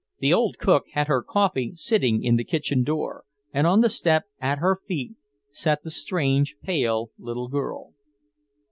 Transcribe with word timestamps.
The 0.17 0.33
old 0.33 0.57
cook 0.57 0.85
had 0.93 1.05
her 1.09 1.21
coffee 1.21 1.73
sitting 1.75 2.23
in 2.23 2.35
the 2.35 2.43
kitchen 2.43 2.81
door, 2.83 3.23
and 3.53 3.67
on 3.67 3.81
the 3.81 3.87
step, 3.89 4.23
at 4.39 4.57
her 4.57 4.79
feet, 4.87 5.13
sat 5.51 5.83
the 5.83 5.91
strange, 5.91 6.55
pale 6.63 7.11
little 7.19 7.49
girl. 7.49 7.93